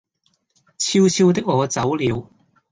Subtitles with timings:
[0.79, 2.27] 悄悄的我走了